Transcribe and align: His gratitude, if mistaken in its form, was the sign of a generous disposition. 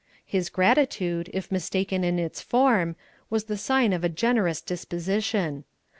His 0.25 0.49
gratitude, 0.49 1.29
if 1.31 1.51
mistaken 1.51 2.03
in 2.03 2.17
its 2.17 2.41
form, 2.41 2.95
was 3.29 3.43
the 3.43 3.55
sign 3.55 3.93
of 3.93 4.03
a 4.03 4.09
generous 4.09 4.59
disposition. 4.59 5.63